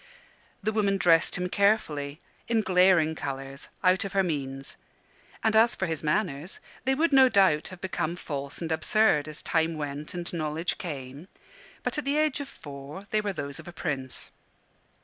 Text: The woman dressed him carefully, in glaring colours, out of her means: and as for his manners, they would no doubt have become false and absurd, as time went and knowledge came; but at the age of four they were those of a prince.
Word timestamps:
The 0.63 0.71
woman 0.71 0.97
dressed 0.97 1.35
him 1.35 1.47
carefully, 1.47 2.21
in 2.47 2.61
glaring 2.61 3.13
colours, 3.13 3.69
out 3.83 4.03
of 4.03 4.13
her 4.13 4.23
means: 4.23 4.75
and 5.43 5.55
as 5.55 5.75
for 5.75 5.85
his 5.85 6.01
manners, 6.01 6.59
they 6.85 6.95
would 6.95 7.13
no 7.13 7.29
doubt 7.29 7.67
have 7.67 7.81
become 7.81 8.15
false 8.15 8.59
and 8.63 8.71
absurd, 8.71 9.27
as 9.27 9.43
time 9.43 9.77
went 9.77 10.15
and 10.15 10.33
knowledge 10.33 10.79
came; 10.79 11.27
but 11.83 11.99
at 11.99 12.05
the 12.05 12.17
age 12.17 12.39
of 12.39 12.49
four 12.49 13.05
they 13.11 13.21
were 13.21 13.31
those 13.31 13.59
of 13.59 13.67
a 13.67 13.71
prince. 13.71 14.31